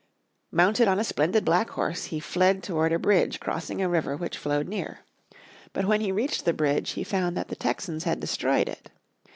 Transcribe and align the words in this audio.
Mounted 0.51 0.87
on 0.87 0.97
a 0.97 1.03
splendid 1.03 1.45
black 1.45 1.69
horse 1.69 2.05
he 2.05 2.19
fled 2.19 2.63
toward 2.63 2.91
a 2.91 2.97
bridge 2.97 3.39
crossing 3.39 3.83
a 3.83 3.87
river 3.87 4.17
which 4.17 4.35
flowed 4.35 4.67
near. 4.67 5.01
But 5.73 5.85
when 5.85 6.01
he 6.01 6.11
reached 6.11 6.43
the 6.43 6.53
bridge 6.53 6.93
he 6.93 7.03
found 7.03 7.37
that 7.37 7.49
the 7.49 7.55
Texans 7.55 8.03
had 8.05 8.19
destroyed 8.19 8.67
it. 8.67 8.89